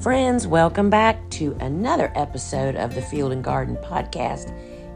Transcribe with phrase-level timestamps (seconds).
[0.00, 4.52] friends, welcome back to another episode of the Field and Garden Podcast.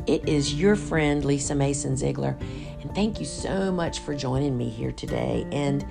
[0.07, 2.37] It is your friend Lisa Mason Ziegler,
[2.81, 5.47] and thank you so much for joining me here today.
[5.53, 5.85] And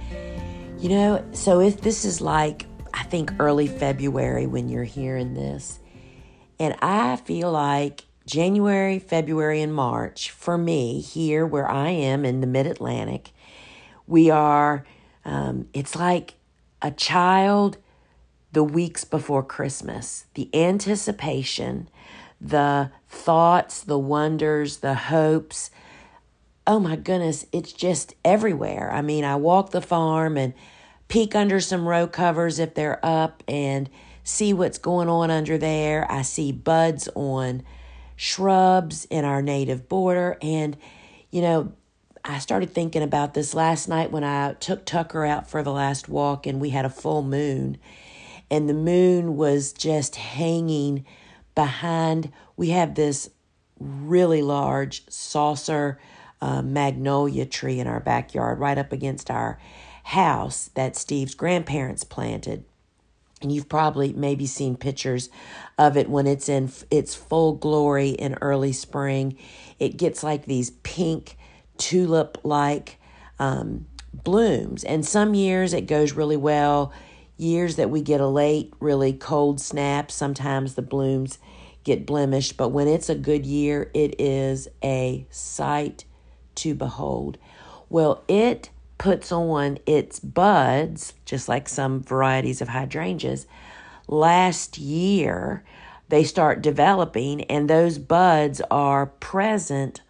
[0.78, 5.80] you know, so if this is like, I think early February when you're hearing this,
[6.60, 12.42] and I feel like January, February, and March for me here where I am in
[12.42, 13.32] the mid Atlantic,
[14.08, 14.86] we are,
[15.26, 16.36] um, it's like
[16.82, 17.78] a child
[18.52, 21.90] the weeks before Christmas, the anticipation,
[22.42, 25.72] the thoughts, the wonders, the hopes.
[26.66, 28.92] Oh my goodness, it's just everywhere.
[28.92, 30.54] I mean, I walk the farm and
[31.08, 33.90] peek under some row covers if they're up and
[34.24, 36.10] see what's going on under there.
[36.10, 37.64] I see buds on
[38.16, 40.38] shrubs in our native border.
[40.42, 40.78] And,
[41.32, 41.72] you know,
[42.24, 46.10] I started thinking about this last night when I took Tucker out for the last
[46.10, 47.78] walk and we had a full moon
[48.52, 51.06] and the moon was just hanging
[51.56, 52.32] behind.
[52.58, 53.30] We have this
[53.80, 56.00] really large saucer
[56.42, 59.60] uh, magnolia tree in our backyard, right up against our
[60.04, 62.64] house that Steve's grandparents planted.
[63.42, 65.30] And you've probably maybe seen pictures
[65.78, 69.38] of it when it's in its full glory in early spring.
[69.80, 71.38] It gets like these pink
[71.78, 73.00] tulip like
[73.38, 74.84] um, blooms.
[74.84, 76.92] And some years it goes really well
[77.40, 81.40] years that we get a late, really cold snap, sometimes the blooms
[81.84, 86.06] get blemished, but when it's a good year, it is a sight
[86.56, 87.38] to behold.
[87.90, 93.48] Well, it puts on its buds, just like some varieties of hydrangeas.
[94.08, 95.64] Last year,
[96.10, 100.02] they start developing, and those buds are present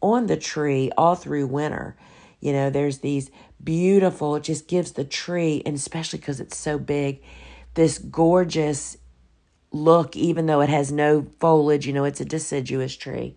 [0.00, 1.96] on the tree all through winter.
[2.40, 3.30] You know, there's these
[3.62, 4.36] beautiful.
[4.36, 7.22] It just gives the tree, and especially because it's so big,
[7.74, 8.96] this gorgeous
[9.70, 11.86] look, even though it has no foliage.
[11.86, 13.36] You know, it's a deciduous tree.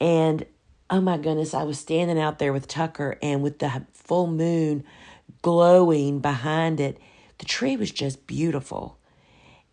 [0.00, 0.46] And
[0.90, 4.84] oh my goodness, I was standing out there with Tucker, and with the full moon
[5.42, 6.98] glowing behind it,
[7.38, 8.98] the tree was just beautiful.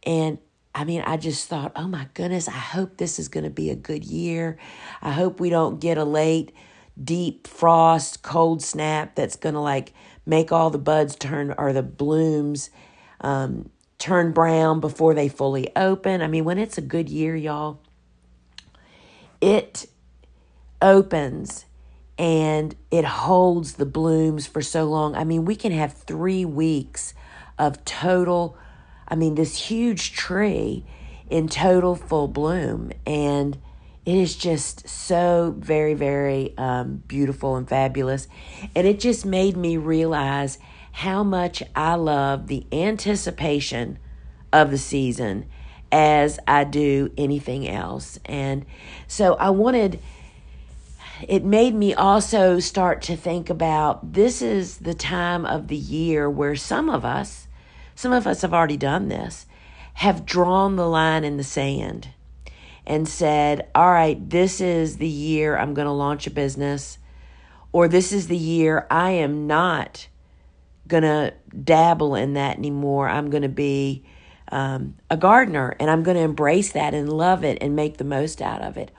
[0.03, 0.39] And
[0.73, 3.69] I mean, I just thought, oh my goodness, I hope this is going to be
[3.69, 4.57] a good year.
[5.01, 6.53] I hope we don't get a late
[7.01, 9.93] deep frost, cold snap that's going to like
[10.25, 12.69] make all the buds turn or the blooms
[13.21, 16.21] um, turn brown before they fully open.
[16.21, 17.79] I mean, when it's a good year, y'all,
[19.39, 19.87] it
[20.81, 21.65] opens
[22.17, 25.15] and it holds the blooms for so long.
[25.15, 27.13] I mean, we can have three weeks
[27.57, 28.57] of total,
[29.07, 30.85] I mean, this huge tree
[31.29, 32.91] in total full bloom.
[33.05, 33.57] And
[34.05, 38.27] it is just so very, very um, beautiful and fabulous.
[38.75, 40.57] And it just made me realize
[40.91, 43.99] how much I love the anticipation
[44.51, 45.45] of the season
[45.91, 48.17] as I do anything else.
[48.25, 48.65] And
[49.07, 49.99] so I wanted,
[51.27, 56.27] it made me also start to think about this is the time of the year
[56.27, 57.47] where some of us,
[57.93, 59.45] some of us have already done this,
[59.95, 62.09] have drawn the line in the sand
[62.91, 66.97] and said, All right, this is the year I'm going to launch a business,
[67.71, 70.09] or this is the year I am not
[70.89, 73.07] going to dabble in that anymore.
[73.07, 74.03] I'm going to be
[74.51, 78.03] um, a gardener and I'm going to embrace that and love it and make the
[78.03, 78.91] most out of it.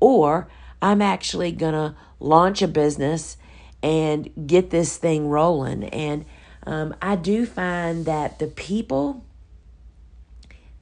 [0.00, 0.48] Or
[0.82, 3.36] I'm actually going to launch a business
[3.80, 5.84] and get this thing rolling.
[5.84, 6.24] And
[6.66, 9.24] um, I do find that the people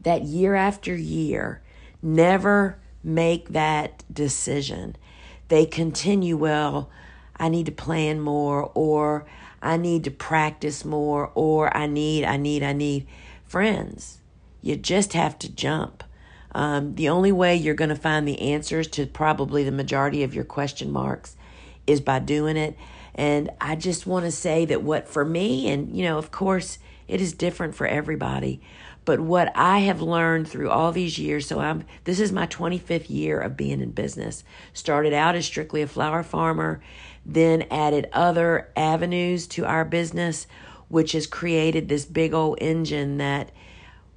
[0.00, 1.60] that year after year
[2.04, 4.96] never make that decision.
[5.48, 6.90] They continue, well,
[7.36, 9.26] I need to plan more, or
[9.60, 13.06] I need to practice more, or I need, I need, I need.
[13.44, 14.20] Friends,
[14.62, 16.04] you just have to jump.
[16.54, 20.34] Um, the only way you're going to find the answers to probably the majority of
[20.34, 21.36] your question marks
[21.86, 22.76] is by doing it.
[23.14, 26.78] And I just want to say that what for me, and you know, of course,
[27.08, 28.60] it is different for everybody.
[29.04, 33.10] But what I have learned through all these years, so I'm this is my 25th
[33.10, 34.44] year of being in business.
[34.72, 36.80] Started out as strictly a flower farmer,
[37.24, 40.46] then added other avenues to our business,
[40.88, 43.50] which has created this big old engine that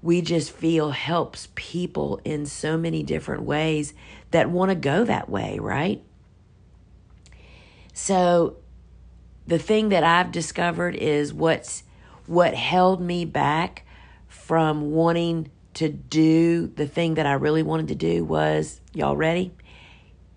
[0.02, 3.94] we just feel helps people in so many different ways
[4.32, 6.02] that want to go that way, right?
[7.94, 8.58] So
[9.48, 11.84] the thing that I've discovered is what's
[12.26, 13.84] what held me back
[14.28, 19.54] from wanting to do the thing that I really wanted to do was, y'all ready?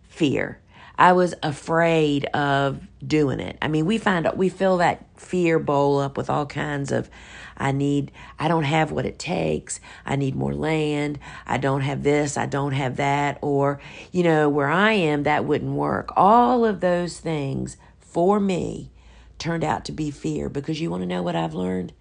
[0.09, 0.61] Fear.
[1.01, 3.57] I was afraid of doing it.
[3.63, 7.09] I mean, we find we fill that fear bowl up with all kinds of
[7.57, 9.81] I need I don't have what it takes.
[10.05, 11.19] I need more land.
[11.47, 13.81] I don't have this, I don't have that or
[14.13, 16.13] you know, where I am that wouldn't work.
[16.17, 18.91] All of those things for me
[19.39, 21.95] turned out to be fear because you want to know what I've learned?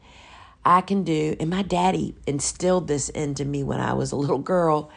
[0.65, 4.39] I can do and my daddy instilled this into me when I was a little
[4.39, 4.91] girl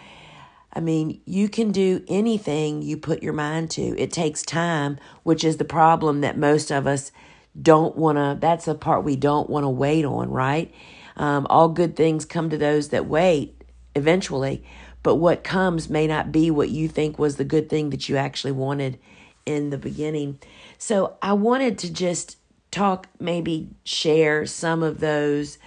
[0.72, 3.98] I mean, you can do anything you put your mind to.
[3.98, 7.12] It takes time, which is the problem that most of us
[7.60, 10.72] don't want to, that's the part we don't want to wait on, right?
[11.16, 13.62] Um, all good things come to those that wait
[13.94, 14.64] eventually,
[15.02, 18.16] but what comes may not be what you think was the good thing that you
[18.16, 18.98] actually wanted
[19.44, 20.38] in the beginning.
[20.78, 22.38] So I wanted to just
[22.72, 25.58] talk, maybe share some of those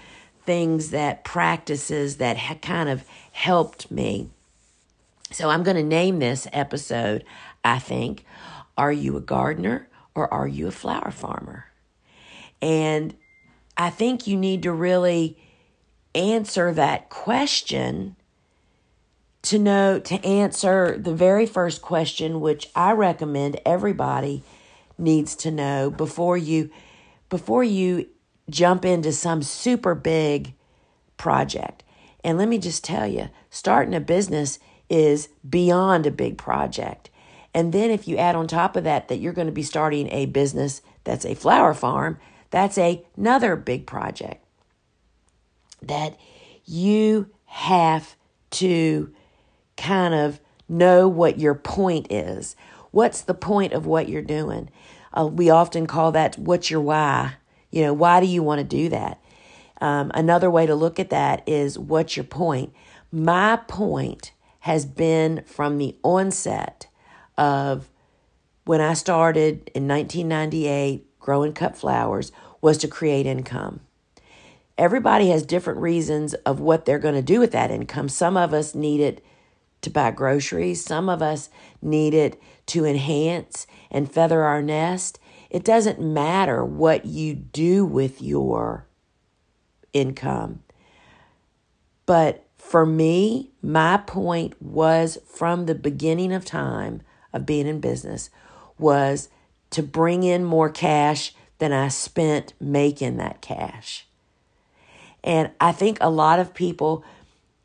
[0.45, 4.29] things that practices that ha- kind of helped me
[5.31, 7.25] so I'm going to name this episode,
[7.63, 8.25] I think,
[8.77, 11.65] Are You a Gardener or Are You a Flower Farmer?
[12.61, 13.15] And
[13.75, 15.37] I think you need to really
[16.13, 18.15] answer that question
[19.41, 24.41] to know, to answer the very first question, which I recommend everybody
[24.97, 26.69] needs to know before you
[27.35, 28.07] before you
[28.49, 30.53] jump into some super big
[31.17, 31.83] project.
[32.23, 34.57] And let me just tell you, starting a business
[34.89, 37.09] is beyond a big project.
[37.53, 40.07] And then if you add on top of that that you're going to be starting
[40.13, 42.19] a business that's a flower farm,
[42.51, 44.41] that's a, another big project.
[45.81, 46.17] That
[46.63, 48.15] you have
[48.51, 49.13] to
[49.75, 50.39] kind of
[50.69, 52.55] know what your point is.
[52.91, 54.69] What's the point of what you're doing?
[55.15, 57.35] Uh, we often call that what's your why?
[57.71, 59.21] You know, why do you want to do that?
[59.81, 62.73] Um, another way to look at that is what's your point?
[63.11, 64.31] My point
[64.61, 66.87] has been from the onset
[67.37, 67.89] of
[68.65, 72.31] when I started in 1998 growing cut flowers
[72.61, 73.81] was to create income.
[74.77, 78.09] Everybody has different reasons of what they're going to do with that income.
[78.09, 79.23] Some of us need it
[79.81, 81.49] to buy groceries, some of us
[81.81, 85.19] need it to enhance and feather our nest.
[85.49, 88.85] It doesn't matter what you do with your
[89.93, 90.63] income.
[92.05, 97.01] But for me, my point was from the beginning of time
[97.31, 98.29] of being in business
[98.77, 99.29] was
[99.69, 104.05] to bring in more cash than I spent making that cash.
[105.23, 107.03] And I think a lot of people,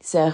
[0.00, 0.32] so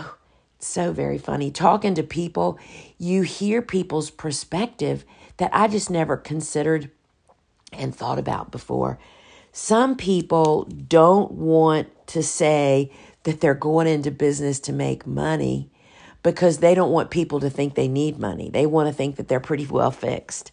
[0.58, 2.58] so very funny talking to people,
[2.98, 5.04] you hear people's perspective
[5.36, 6.90] that I just never considered
[7.72, 8.98] and thought about before.
[9.52, 12.90] Some people don't want to say
[13.24, 15.70] that they're going into business to make money
[16.22, 18.50] because they don't want people to think they need money.
[18.50, 20.52] They want to think that they're pretty well fixed.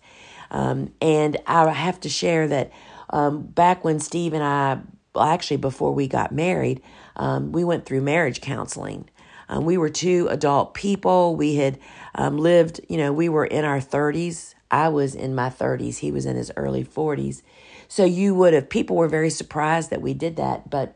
[0.52, 2.72] Um, and I have to share that
[3.10, 4.80] um, back when Steve and I,
[5.14, 6.82] well, actually before we got married,
[7.16, 9.10] um, we went through marriage counseling.
[9.50, 11.36] Um, we were two adult people.
[11.36, 11.80] We had
[12.16, 14.54] um, lived, you know, we were in our 30s.
[14.72, 16.00] I was in my 30s.
[16.00, 17.42] He was in his early 40s.
[17.88, 20.70] So you would have, people were very surprised that we did that.
[20.70, 20.96] But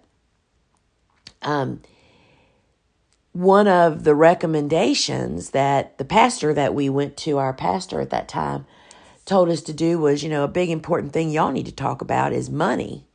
[1.42, 1.82] um,
[3.34, 8.28] one of the recommendations that the pastor that we went to, our pastor at that
[8.28, 8.66] time,
[9.26, 12.02] told us to do was, you know, a big important thing y'all need to talk
[12.02, 13.06] about is money.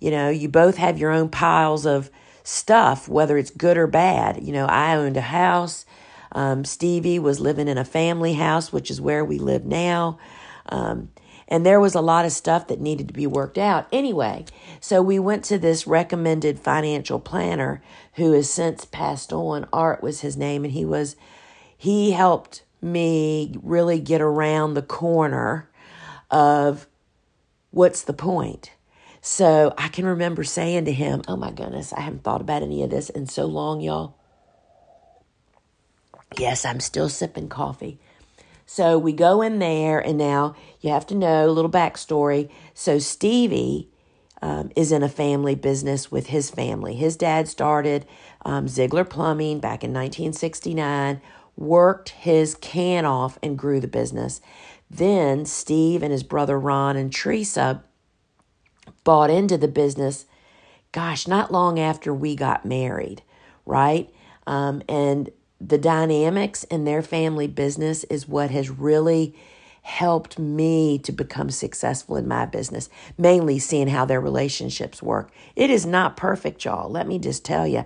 [0.00, 2.10] You know, you both have your own piles of
[2.50, 4.42] stuff, whether it's good or bad.
[4.42, 5.86] You know, I owned a house.
[6.32, 10.18] Um, Stevie was living in a family house, which is where we live now.
[10.66, 11.10] Um,
[11.48, 14.44] and there was a lot of stuff that needed to be worked out anyway.
[14.80, 17.82] So we went to this recommended financial planner
[18.14, 19.66] who has since passed on.
[19.72, 21.16] Art was his name, and he was
[21.76, 25.68] he helped me really get around the corner
[26.30, 26.86] of
[27.70, 28.72] what's the point.
[29.20, 32.82] So I can remember saying to him, Oh my goodness, I haven't thought about any
[32.82, 34.16] of this in so long, y'all.
[36.38, 37.98] Yes, I'm still sipping coffee.
[38.64, 42.48] So we go in there, and now you have to know a little backstory.
[42.72, 43.90] So Stevie
[44.40, 46.94] um, is in a family business with his family.
[46.94, 48.06] His dad started
[48.44, 51.20] um, Ziegler Plumbing back in 1969,
[51.56, 54.40] worked his can off, and grew the business.
[54.88, 57.82] Then Steve and his brother Ron and Teresa
[59.04, 60.26] bought into the business,
[60.92, 63.22] gosh, not long after we got married,
[63.66, 64.12] right?
[64.46, 65.30] Um, and
[65.60, 69.34] the dynamics in their family business is what has really
[69.82, 75.30] helped me to become successful in my business, mainly seeing how their relationships work.
[75.56, 76.90] It is not perfect, y'all.
[76.90, 77.84] Let me just tell you.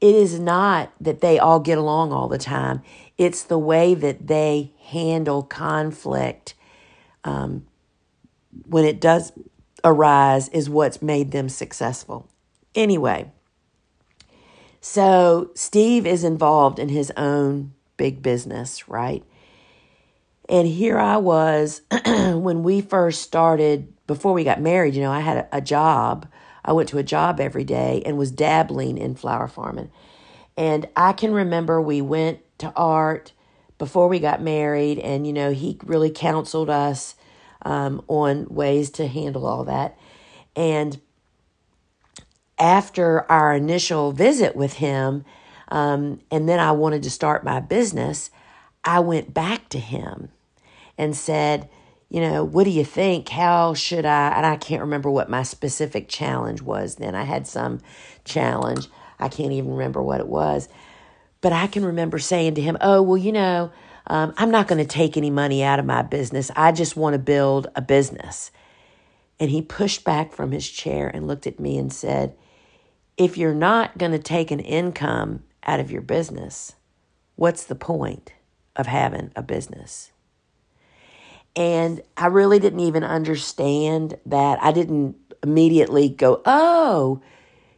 [0.00, 2.82] It is not that they all get along all the time.
[3.18, 6.54] It's the way that they handle conflict
[7.22, 7.66] um,
[8.66, 9.32] when it does
[9.84, 12.28] arise is what's made them successful.
[12.74, 13.30] Anyway,
[14.80, 19.24] so Steve is involved in his own big business, right?
[20.48, 25.20] And here I was when we first started, before we got married, you know, I
[25.20, 26.26] had a, a job.
[26.64, 29.90] I went to a job every day and was dabbling in flower farming.
[30.56, 33.32] And I can remember we went to Art
[33.78, 37.14] before we got married, and, you know, he really counseled us
[37.62, 39.98] um, on ways to handle all that.
[40.56, 41.00] And
[42.58, 45.24] after our initial visit with him,
[45.68, 48.30] um, and then I wanted to start my business,
[48.84, 50.30] I went back to him
[50.98, 51.68] and said,
[52.10, 53.28] you know, what do you think?
[53.28, 54.30] How should I?
[54.36, 57.14] And I can't remember what my specific challenge was then.
[57.14, 57.80] I had some
[58.24, 58.88] challenge.
[59.18, 60.68] I can't even remember what it was.
[61.40, 63.70] But I can remember saying to him, oh, well, you know,
[64.10, 66.50] um, I'm not going to take any money out of my business.
[66.56, 68.50] I just want to build a business.
[69.38, 72.36] And he pushed back from his chair and looked at me and said,
[73.16, 76.74] If you're not going to take an income out of your business,
[77.36, 78.32] what's the point
[78.74, 80.10] of having a business?
[81.54, 84.60] And I really didn't even understand that.
[84.60, 87.22] I didn't immediately go, oh,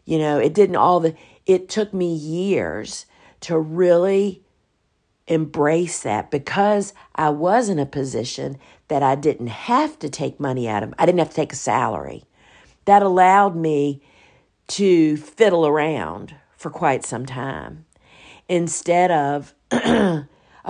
[0.07, 3.05] you know, it didn't all the, it took me years
[3.41, 4.42] to really
[5.27, 10.69] embrace that because I was in a position that I didn't have to take money
[10.69, 10.93] out of.
[10.99, 12.25] I didn't have to take a salary.
[12.85, 14.03] That allowed me
[14.69, 17.85] to fiddle around for quite some time
[18.49, 20.27] instead of a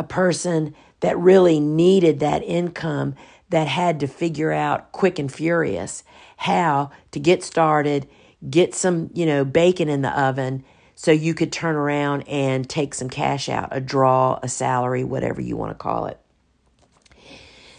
[0.09, 3.15] person that really needed that income
[3.49, 6.05] that had to figure out quick and furious
[6.37, 8.09] how to get started,
[8.49, 10.65] get some, you know, bacon in the oven
[11.03, 15.41] so you could turn around and take some cash out, a draw, a salary, whatever
[15.41, 16.17] you want to call it.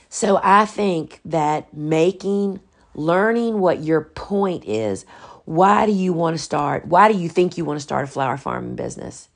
[0.10, 2.60] So I think that making,
[2.94, 5.06] learning what your point is,
[5.46, 6.86] why do you want to start?
[6.86, 9.30] Why do you think you want to start a flower farming business?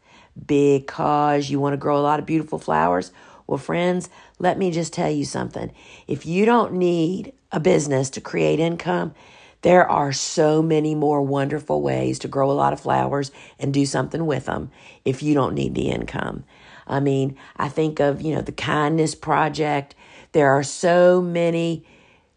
[0.46, 3.14] Because you want to grow a lot of beautiful flowers?
[3.48, 5.72] Well, friends, let me just tell you something.
[6.08, 9.16] If you don't need a business to create income,
[9.62, 13.86] there are so many more wonderful ways to grow a lot of flowers and do
[13.86, 14.72] something with them
[15.04, 16.44] if you don't need the income.
[16.86, 19.96] I mean, I think of, you know, the Kindness Project.
[20.32, 21.86] There are so many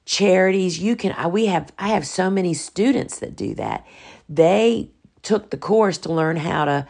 [0.06, 3.86] charities you can I, we have I have so many students that do that.
[4.28, 4.90] They
[5.22, 6.86] took the course to learn how to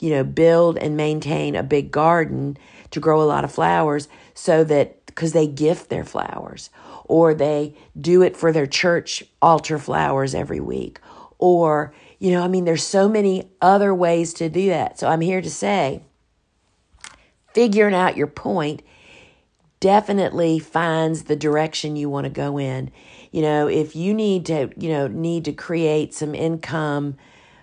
[0.00, 2.58] you know build and maintain a big garden
[2.90, 6.68] to grow a lot of flowers so that because they gift their flowers
[7.12, 10.98] or they do it for their church altar flowers every week.
[11.36, 14.98] Or, you know, I mean, there's so many other ways to do that.
[14.98, 16.04] So I'm here to say,
[17.52, 18.80] figuring out your point
[19.78, 22.90] definitely finds the direction you want to go in.
[23.30, 27.18] You know, if you need to, you know, need to create some income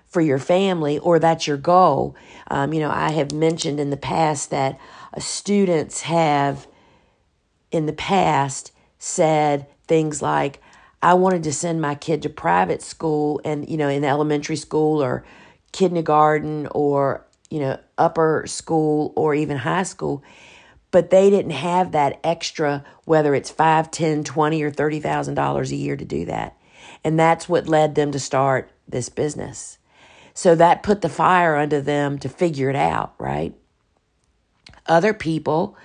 [0.06, 2.15] for your family or that's your goal.
[2.51, 4.79] Um, you know, I have mentioned in the past that
[5.18, 6.68] students have
[7.72, 10.62] in the past said things like,
[11.01, 15.01] I wanted to send my kid to private school and, you know, in elementary school
[15.01, 15.24] or
[15.72, 20.22] kindergarten or, you know, upper school or even high school.
[20.91, 25.72] But they didn't have that extra, whether it's five, ten, twenty, or thirty thousand dollars
[25.72, 26.58] a year to do that.
[27.03, 29.77] And that's what led them to start this business.
[30.34, 33.53] So that put the fire under them to figure it out, right?
[34.86, 35.77] Other people,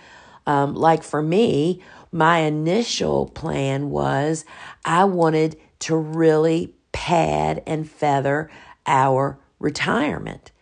[0.47, 1.83] um, like for me,
[2.14, 4.44] my initial plan was
[4.85, 8.49] I wanted to really pad and feather
[8.87, 10.52] our retirement.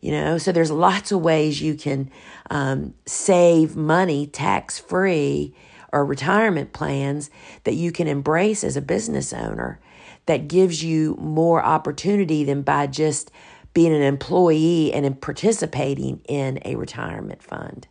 [0.00, 2.08] You know, so there's lots of ways you can
[2.50, 5.52] um, save money tax free
[5.92, 7.30] or retirement plans
[7.64, 9.80] that you can embrace as a business owner
[10.26, 13.32] that gives you more opportunity than by just
[13.74, 17.88] being an employee and in participating in a retirement fund.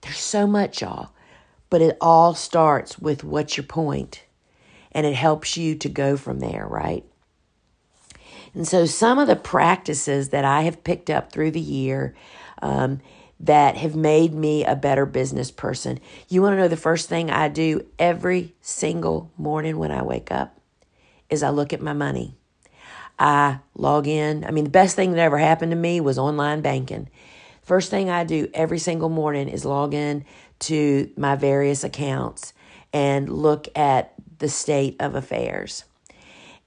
[0.00, 1.10] There's so much, y'all.
[1.70, 4.24] But it all starts with what's your point,
[4.92, 7.04] and it helps you to go from there, right?
[8.54, 12.14] And so, some of the practices that I have picked up through the year
[12.60, 13.00] um,
[13.38, 15.98] that have made me a better business person.
[16.28, 20.30] You want to know the first thing I do every single morning when I wake
[20.30, 20.58] up
[21.30, 22.36] is I look at my money.
[23.18, 24.44] I log in.
[24.44, 27.08] I mean, the best thing that ever happened to me was online banking.
[27.62, 30.24] First thing I do every single morning is log in
[30.60, 32.52] to my various accounts
[32.92, 35.84] and look at the state of affairs.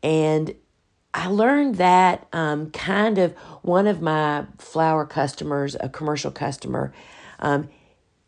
[0.02, 0.56] And
[1.14, 6.94] I learned that um, kind of one of my flower customers, a commercial customer,
[7.40, 7.70] um,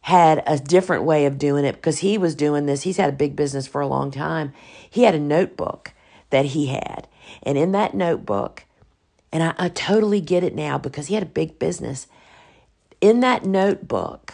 [0.01, 2.83] had a different way of doing it because he was doing this.
[2.83, 4.53] He's had a big business for a long time.
[4.87, 5.93] He had a notebook
[6.29, 7.07] that he had.
[7.41, 8.65] And in that notebook,
[9.31, 12.05] and I, I totally get it now because he had a big business.
[13.01, 14.33] In that notebook,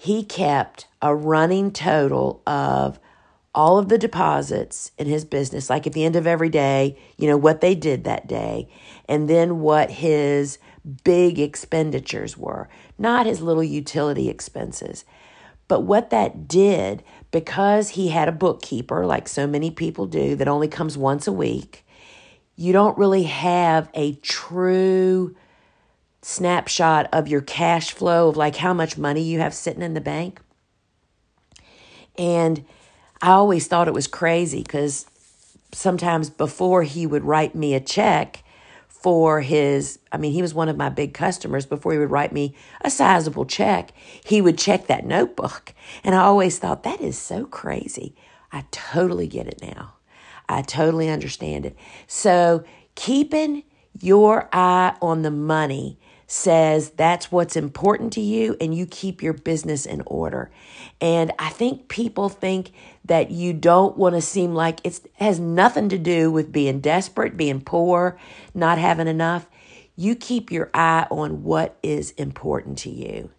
[0.00, 2.98] he kept a running total of
[3.54, 7.28] all of the deposits in his business, like at the end of every day, you
[7.28, 8.66] know, what they did that day,
[9.10, 10.56] and then what his
[11.04, 12.66] big expenditures were,
[12.96, 15.04] not his little utility expenses.
[15.68, 20.48] But what that did, because he had a bookkeeper, like so many people do, that
[20.48, 21.84] only comes once a week,
[22.56, 25.36] you don't really have a true
[26.22, 30.00] snapshot of your cash flow of like how much money you have sitting in the
[30.00, 30.40] bank.
[32.18, 32.64] And
[33.22, 35.06] I always thought it was crazy because
[35.72, 38.42] sometimes before he would write me a check
[38.88, 41.64] for his, I mean, he was one of my big customers.
[41.64, 43.92] Before he would write me a sizable check,
[44.24, 45.72] he would check that notebook.
[46.04, 48.14] And I always thought, that is so crazy.
[48.52, 49.94] I totally get it now.
[50.48, 51.76] I totally understand it.
[52.06, 53.62] So keeping
[54.00, 55.98] your eye on the money
[56.32, 60.48] says that's what's important to you and you keep your business in order.
[61.00, 62.70] And I think people think
[63.04, 67.36] that you don't want to seem like it has nothing to do with being desperate,
[67.36, 68.16] being poor,
[68.54, 69.48] not having enough.
[69.96, 73.30] You keep your eye on what is important to you.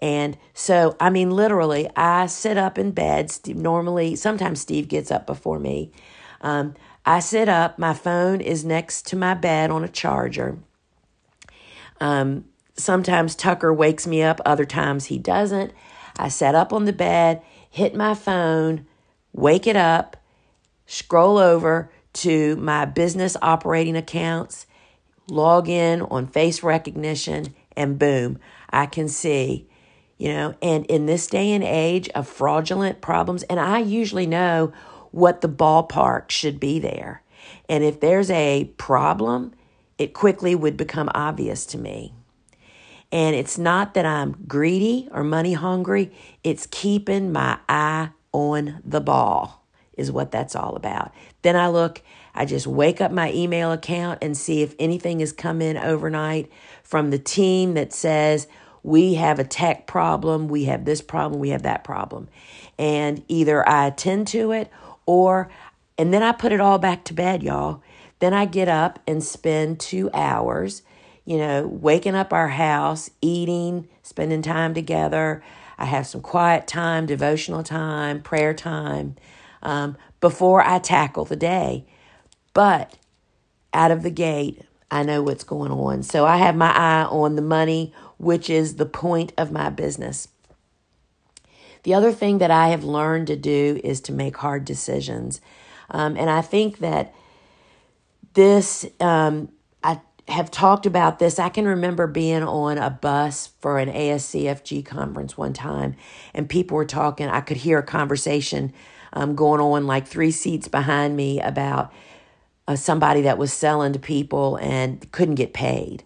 [0.00, 3.32] And so, I mean, literally, I sit up in bed.
[3.46, 5.92] Normally, sometimes Steve gets up before me.
[6.40, 6.74] Um,
[7.06, 10.58] I sit up, my phone is next to my bed on a charger.
[12.02, 15.72] Um, sometimes Tucker wakes me up, other times he doesn't.
[16.18, 17.40] I set up on the bed,
[17.70, 18.86] hit my phone,
[19.32, 20.16] wake it up,
[20.84, 24.66] scroll over to my business operating accounts,
[25.28, 28.40] log in on face recognition, and boom,
[28.70, 29.68] I can see,
[30.18, 34.72] you know, and in this day and age of fraudulent problems, and I usually know
[35.12, 37.22] what the ballpark should be there.
[37.68, 39.54] And if there's a problem,
[40.02, 42.12] it quickly would become obvious to me.
[43.12, 46.10] And it's not that I'm greedy or money hungry,
[46.42, 49.64] it's keeping my eye on the ball,
[49.96, 51.12] is what that's all about.
[51.42, 52.02] Then I look,
[52.34, 56.50] I just wake up my email account and see if anything has come in overnight
[56.82, 58.48] from the team that says,
[58.82, 62.28] we have a tech problem, we have this problem, we have that problem.
[62.78, 64.70] And either I attend to it
[65.06, 65.50] or,
[65.96, 67.82] and then I put it all back to bed, y'all.
[68.22, 70.82] Then I get up and spend two hours,
[71.24, 75.42] you know, waking up our house, eating, spending time together.
[75.76, 79.16] I have some quiet time, devotional time, prayer time
[79.60, 81.84] um, before I tackle the day.
[82.54, 82.96] But
[83.74, 86.04] out of the gate, I know what's going on.
[86.04, 90.28] So I have my eye on the money, which is the point of my business.
[91.82, 95.40] The other thing that I have learned to do is to make hard decisions.
[95.90, 97.12] Um, and I think that
[98.34, 99.50] this, um,
[99.82, 101.38] I have talked about this.
[101.38, 105.96] I can remember being on a bus for an ASCFG conference one time,
[106.34, 107.28] and people were talking.
[107.28, 108.72] I could hear a conversation
[109.12, 111.92] um, going on like three seats behind me about
[112.66, 116.04] uh, somebody that was selling to people and couldn't get paid,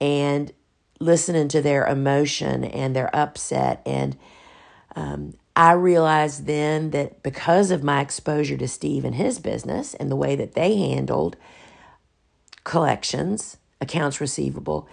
[0.00, 0.52] and
[1.00, 3.82] listening to their emotion and their upset.
[3.86, 4.16] And
[4.96, 10.10] um, I realized then that because of my exposure to Steve and his business and
[10.10, 11.36] the way that they handled
[12.64, 14.88] collections, accounts receivable,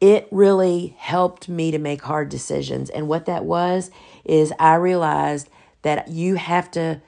[0.00, 2.88] it really helped me to make hard decisions.
[2.90, 3.90] And what that was
[4.24, 5.48] is I realized
[5.82, 7.00] that you have to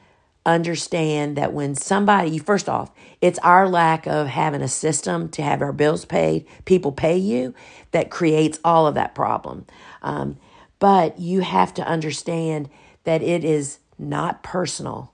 [0.44, 5.62] understand that when somebody, first off, it's our lack of having a system to have
[5.62, 7.55] our bills paid, people pay you,
[7.92, 9.66] that creates all of that problem.
[10.03, 10.37] Um,
[10.79, 12.68] but you have to understand
[13.05, 15.12] that it is not personal,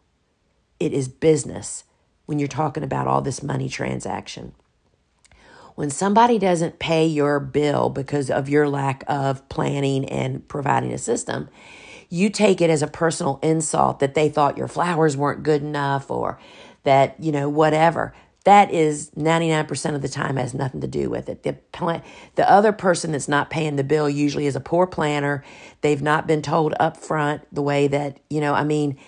[0.81, 1.85] it is business
[2.25, 4.53] when you're talking about all this money transaction.
[5.79, 10.99] When somebody doesn't pay your bill because of your lack of planning and providing a
[10.99, 11.49] system,
[12.09, 16.11] you take it as a personal insult that they thought your flowers weren't good enough
[16.11, 16.41] or
[16.83, 18.13] that, you know, whatever.
[18.43, 21.45] That is 99% of the time has nothing to do with it.
[21.45, 22.03] The plan,
[22.35, 25.45] the other person that's not paying the bill usually is a poor planner.
[25.83, 28.99] They've not been told up front the way that, you know, I mean,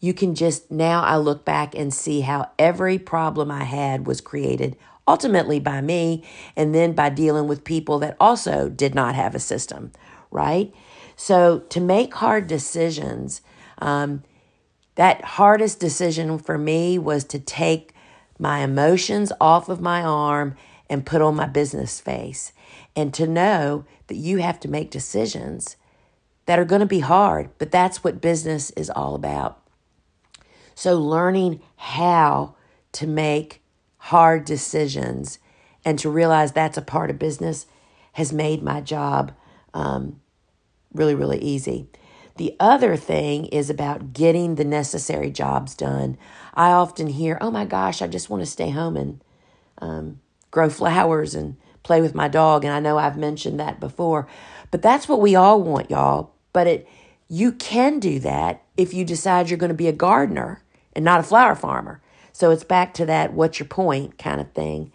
[0.00, 4.22] you can just now I look back and see how every problem I had was
[4.22, 6.24] created ultimately by me
[6.56, 9.92] and then by dealing with people that also did not have a system,
[10.30, 10.72] right?
[11.16, 13.40] So to make hard decisions,
[13.78, 14.22] um,
[14.96, 17.92] that hardest decision for me was to take
[18.38, 20.56] my emotions off of my arm
[20.88, 22.52] and put on my business face
[22.94, 25.76] and to know that you have to make decisions
[26.46, 29.60] that are going to be hard, but that's what business is all about.
[30.74, 32.54] So, learning how
[32.92, 33.62] to make
[34.06, 35.40] hard decisions
[35.84, 37.66] and to realize that's a part of business
[38.12, 39.32] has made my job
[39.74, 40.20] um,
[40.94, 41.88] really, really easy.
[42.36, 46.16] The other thing is about getting the necessary jobs done.
[46.54, 49.24] I often hear, oh my gosh, I just want to stay home and
[49.78, 50.20] um,
[50.52, 52.64] grow flowers and play with my dog.
[52.64, 54.28] And I know I've mentioned that before,
[54.70, 56.30] but that's what we all want, y'all.
[56.52, 56.88] But it,
[57.28, 61.18] you can do that if you decide you're going to be a gardener and not
[61.18, 62.00] a flower farmer.
[62.36, 64.92] So it's back to that what's your point kind of thing.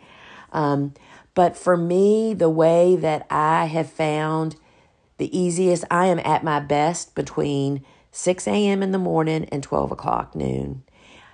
[0.51, 0.93] Um,
[1.33, 4.57] but for me, the way that I have found
[5.17, 8.83] the easiest, I am at my best between 6 a.m.
[8.83, 10.83] in the morning and 12 o'clock noon.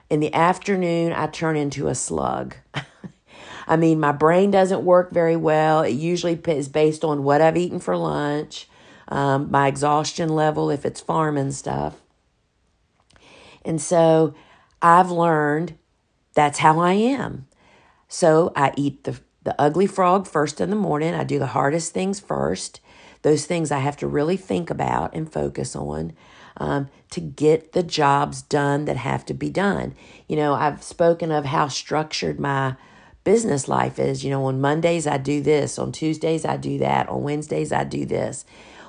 [0.09, 2.55] In the afternoon, I turn into a slug.
[3.67, 5.81] I mean, my brain doesn't work very well.
[5.81, 8.69] It usually is based on what I've eaten for lunch,
[9.09, 11.97] um, my exhaustion level, if it's farming stuff.
[13.65, 14.35] And so
[14.81, 15.77] I've learned
[16.37, 17.47] that's how I am.
[18.07, 21.13] So I eat the, the ugly frog first in the morning.
[21.13, 22.79] I do the hardest things first
[23.21, 26.13] those things I have to really think about and focus on
[26.57, 29.95] um, to get the jobs done that have to be done.
[30.27, 32.75] You know, I've spoken of how structured my
[33.23, 34.23] business life is.
[34.23, 37.83] You know, on Mondays I do this, on Tuesdays I do that, on Wednesdays I
[37.83, 38.45] do this,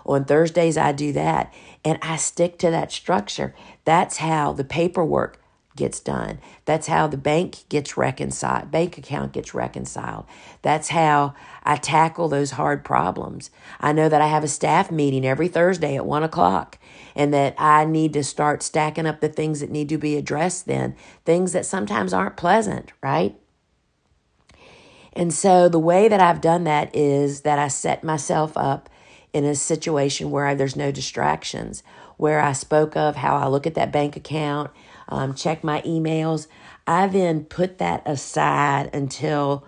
[0.07, 1.53] on Thursdays I do that.
[1.85, 3.55] And I stick to that structure.
[3.85, 5.41] That's how the paperwork
[5.79, 6.39] gets done.
[6.67, 10.27] That's how the bank gets reconciled, bank account gets reconciled.
[10.61, 13.51] That's how I tackle those hard problems.
[13.81, 16.79] I know that I have a staff meeting every Thursday at one o'clock
[17.17, 20.67] and that I need to start stacking up the things that need to be addressed
[20.67, 23.35] then, things that sometimes aren't pleasant, right?
[25.15, 28.91] And so the way that I've done that is that I set myself up
[29.33, 31.83] in a situation where there's no distractions,
[32.17, 34.71] where I spoke of how I look at that bank account
[35.09, 36.47] um, check my emails.
[36.87, 39.67] I then put that aside until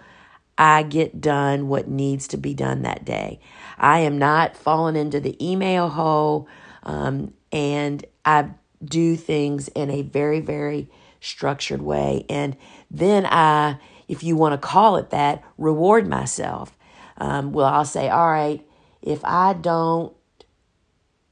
[0.57, 3.41] I get done what needs to be done that day.
[3.79, 6.49] I am not falling into the email hole,
[6.83, 8.51] um, and I
[8.85, 12.25] do things in a very, very structured way.
[12.29, 12.57] And
[12.91, 16.77] then I, if you want to call it that, reward myself.
[17.17, 18.67] Um, well, I'll say, all right,
[19.03, 20.15] if I don't,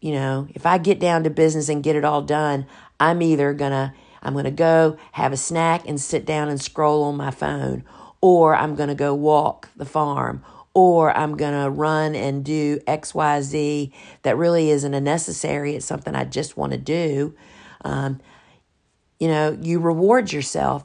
[0.00, 2.66] you know, if I get down to business and get it all done,
[3.00, 7.16] I'm either to I'm to go have a snack and sit down and scroll on
[7.16, 7.84] my phone
[8.20, 14.36] or I'm to go walk the farm or I'm to run and do XYZ that
[14.36, 15.74] really isn't a necessary.
[15.74, 17.34] It's something I just want to do.
[17.84, 18.20] Um,
[19.18, 20.84] you know, you reward yourself.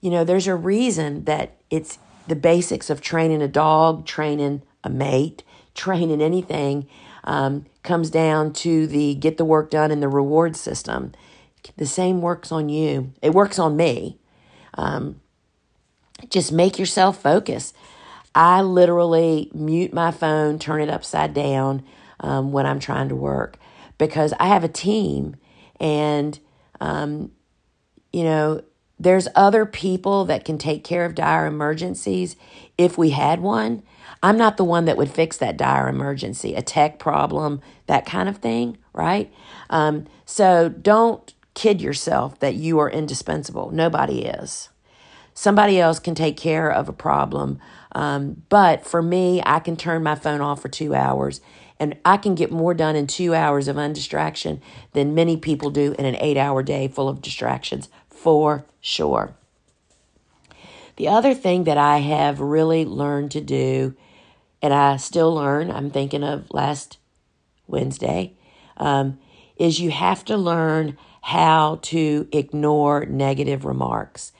[0.00, 4.90] You know, there's a reason that it's the basics of training a dog, training a
[4.90, 5.42] mate,
[5.74, 6.86] training anything
[7.24, 11.12] um, comes down to the get the work done and the reward system.
[11.76, 13.12] The same works on you.
[13.22, 14.18] It works on me.
[14.74, 15.20] Um,
[16.30, 17.72] just make yourself focus.
[18.34, 21.84] I literally mute my phone, turn it upside down
[22.20, 23.58] um, when I'm trying to work
[23.98, 25.36] because I have a team
[25.78, 26.38] and,
[26.80, 27.30] um,
[28.12, 28.62] you know,
[28.98, 32.36] there's other people that can take care of dire emergencies
[32.78, 33.82] if we had one.
[34.22, 38.28] I'm not the one that would fix that dire emergency, a tech problem, that kind
[38.28, 39.32] of thing, right?
[39.68, 43.70] Um, so don't kid yourself that you are indispensable.
[43.70, 44.68] Nobody is.
[45.32, 47.58] Somebody else can take care of a problem.
[47.92, 51.40] Um, but for me, I can turn my phone off for two hours
[51.80, 54.60] and I can get more done in two hours of undistraction
[54.92, 59.34] than many people do in an eight hour day full of distractions, for sure.
[60.96, 63.96] The other thing that I have really learned to do,
[64.62, 66.98] and I still learn, I'm thinking of last
[67.66, 68.34] Wednesday,
[68.76, 69.18] um,
[69.56, 74.30] is you have to learn how to ignore negative remarks.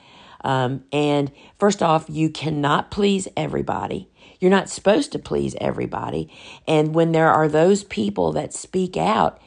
[0.43, 4.11] Um, and first off, you cannot please everybody.
[4.39, 6.31] You're not supposed to please everybody.
[6.69, 9.41] And when there are those people that speak out,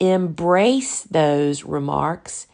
[0.00, 2.46] embrace those remarks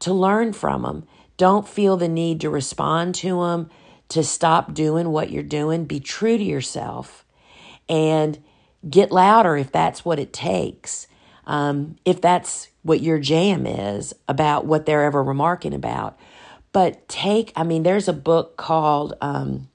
[0.00, 1.06] to learn from them.
[1.38, 3.70] Don't feel the need to respond to them,
[4.10, 5.86] to stop doing what you're doing.
[5.86, 7.24] Be true to yourself
[7.88, 8.44] and
[8.90, 11.06] get louder if that's what it takes.
[11.46, 16.18] Um, if that's what your jam is about what they're ever remarking about.
[16.72, 19.68] But take, I mean, there's a book called um,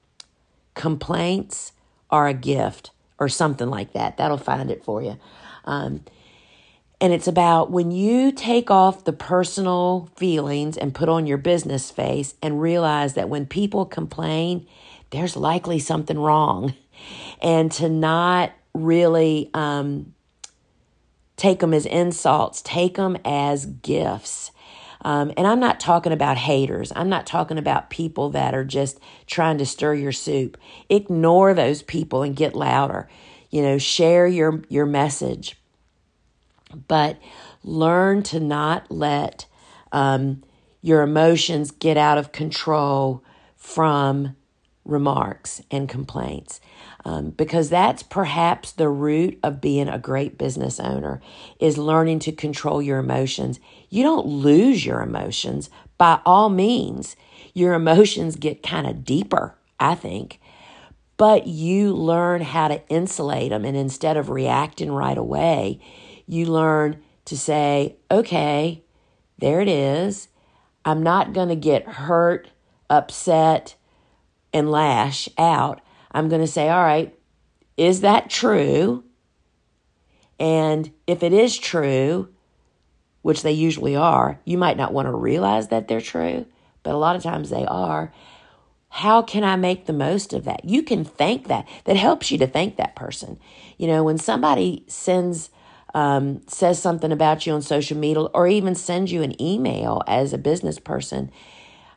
[0.74, 1.72] Complaints
[2.10, 4.16] Are a Gift or something like that.
[4.16, 5.18] That'll find it for you.
[5.64, 6.04] Um,
[7.00, 11.90] and it's about when you take off the personal feelings and put on your business
[11.90, 14.66] face and realize that when people complain,
[15.10, 16.74] there's likely something wrong.
[17.40, 20.12] And to not really um,
[21.40, 24.52] take them as insults, take them as gifts.
[25.00, 26.92] Um, and I'm not talking about haters.
[26.94, 30.58] I'm not talking about people that are just trying to stir your soup.
[30.90, 33.08] Ignore those people and get louder.
[33.48, 35.56] You know, share your, your message.
[36.86, 37.18] But
[37.64, 39.46] learn to not let
[39.92, 40.42] um,
[40.82, 43.24] your emotions get out of control
[43.56, 44.36] from
[44.84, 46.60] remarks and complaints
[47.04, 51.20] um, because that's perhaps the root of being a great business owner
[51.58, 53.58] is learning to control your emotions.
[53.88, 55.70] You don't lose your emotions.
[55.98, 57.16] By all means
[57.54, 60.40] your emotions get kind of deeper i think.
[61.16, 65.80] But you learn how to insulate them and instead of reacting right away
[66.26, 68.82] you learn to say okay
[69.40, 70.28] there it is.
[70.84, 72.48] I'm not going to get hurt
[72.88, 73.74] upset
[74.52, 77.14] and lash out, I'm going to say, all right,
[77.76, 79.04] is that true?
[80.38, 82.28] And if it is true,
[83.22, 86.46] which they usually are, you might not want to realize that they're true,
[86.82, 88.12] but a lot of times they are.
[88.88, 90.64] How can I make the most of that?
[90.64, 91.68] You can thank that.
[91.84, 93.38] That helps you to thank that person.
[93.78, 95.50] You know, when somebody sends,
[95.94, 100.32] um, says something about you on social media or even sends you an email as
[100.32, 101.30] a business person,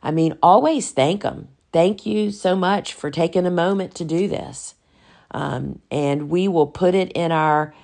[0.02, 1.48] I mean, always thank them.
[1.74, 4.76] Thank you so much for taking a moment to do this.
[5.32, 7.74] Um, and we will put it in our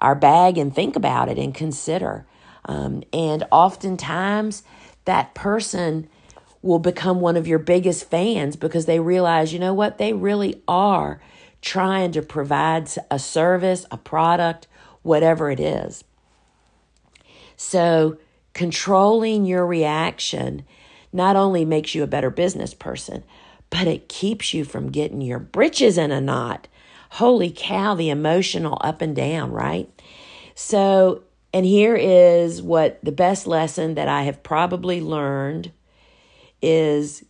[0.00, 2.24] our bag and think about it and consider.
[2.64, 4.62] Um, and oftentimes,
[5.04, 6.08] that person
[6.62, 10.62] will become one of your biggest fans because they realize, you know what, they really
[10.68, 11.20] are
[11.60, 14.68] trying to provide a service, a product,
[15.02, 16.04] whatever it is.
[17.56, 18.16] So,
[18.54, 20.64] controlling your reaction
[21.12, 23.24] not only makes you a better business person,
[23.70, 26.68] but it keeps you from getting your britches in a knot.
[27.10, 29.88] Holy cow, the emotional up and down, right?
[30.54, 35.72] So, and here is what the best lesson that I have probably learned
[36.62, 37.24] is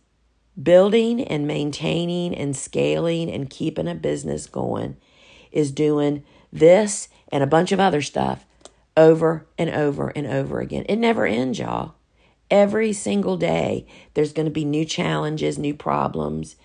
[0.61, 4.97] building and maintaining and scaling and keeping a business going
[5.51, 8.45] is doing this and a bunch of other stuff
[8.97, 10.85] over and over and over again.
[10.89, 11.95] It never ends, y'all.
[12.51, 16.57] Every single day, there's going to be new challenges, new problems,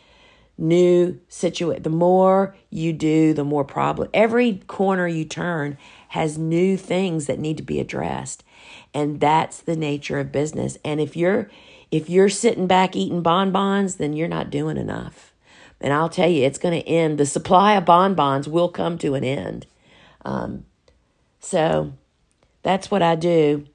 [0.58, 1.84] new situation.
[1.84, 4.08] The more you do, the more problem.
[4.12, 8.42] Every corner you turn has new things that need to be addressed.
[8.92, 10.76] And that's the nature of business.
[10.84, 11.48] And if you're
[11.92, 15.32] if you're sitting back eating bonbons, then you're not doing enough.
[15.80, 17.16] And I'll tell you, it's going to end.
[17.16, 19.66] The supply of bonbons will come to an end.
[20.24, 20.64] Um,
[21.38, 21.92] so
[22.64, 23.66] that's what I do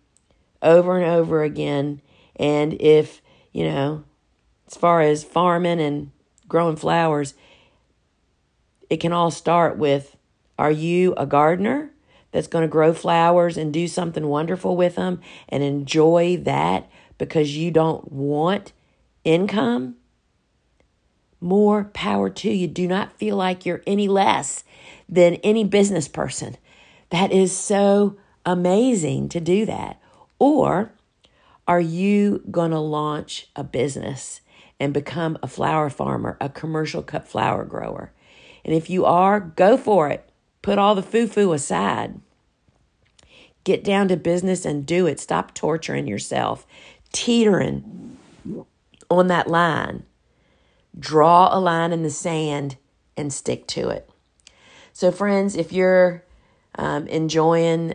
[0.62, 2.02] over and over again.
[2.36, 3.21] And if,
[3.52, 4.04] you know,
[4.67, 6.12] as far as farming and
[6.47, 7.34] growing flowers,
[8.89, 10.15] it can all start with
[10.60, 11.91] are you a gardener
[12.32, 17.56] that's going to grow flowers and do something wonderful with them and enjoy that because
[17.56, 18.74] you don't want
[19.24, 19.95] income?
[21.39, 22.67] More power to you.
[22.67, 24.63] Do not feel like you're any less
[25.10, 26.58] than any business person.
[27.10, 30.00] That is so amazing to do that.
[30.41, 30.91] Or
[31.67, 34.41] are you going to launch a business
[34.80, 38.12] and become a flower farmer, a commercial cut flower grower?
[38.65, 40.27] And if you are, go for it.
[40.63, 42.19] Put all the foo foo aside.
[43.65, 45.19] Get down to business and do it.
[45.19, 46.65] Stop torturing yourself,
[47.13, 48.17] teetering
[49.12, 50.06] on that line.
[50.97, 52.77] Draw a line in the sand
[53.15, 54.10] and stick to it.
[54.91, 56.23] So, friends, if you're
[56.80, 57.93] um, enjoying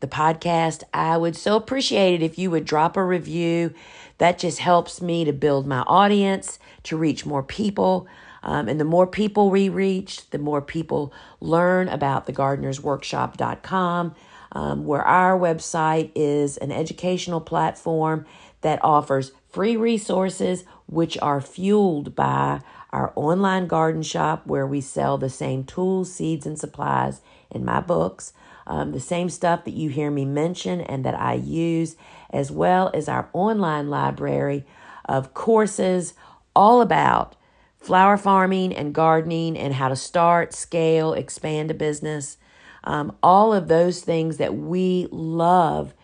[0.00, 3.74] the podcast, I would so appreciate it if you would drop a review.
[4.18, 8.06] That just helps me to build my audience, to reach more people.
[8.42, 14.14] Um, and the more people we reach, the more people learn about thegardenersworkshop.com,
[14.52, 18.24] um, where our website is an educational platform
[18.60, 25.18] that offers free resources, which are fueled by our online garden shop, where we sell
[25.18, 28.32] the same tools, seeds, and supplies in my books
[28.68, 31.96] um, the same stuff that you hear me mention and that I use,
[32.30, 34.64] as well as our online library
[35.06, 36.14] of courses
[36.54, 37.34] all about
[37.78, 42.36] flower farming and gardening and how to start, scale, expand a business.
[42.84, 45.94] Um, all of those things that we love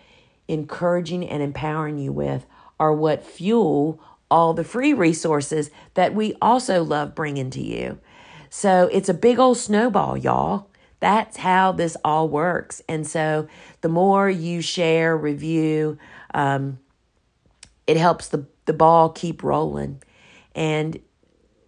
[0.49, 2.47] encouraging and empowering you with
[2.81, 4.01] are what fuel
[4.31, 7.99] all the free resources that we also love bringing to you.
[8.51, 10.71] So it's a big old snowball, y'all.
[11.01, 12.83] That's how this all works.
[12.89, 13.49] And so
[13.81, 15.99] the more you share, review,
[16.33, 16.79] um,
[17.87, 20.03] it helps the, the ball keep rolling.
[20.55, 20.99] And,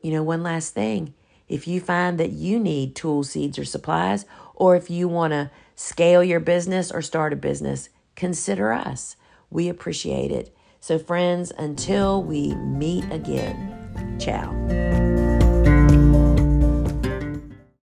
[0.03, 1.15] you know, one last thing
[1.49, 5.51] if you find that you need tools, seeds, or supplies, or if you want to
[5.77, 9.17] scale your business or start a business, consider us.
[9.51, 10.55] We appreciate it.
[10.81, 15.16] So, friends, until we meet again, ciao.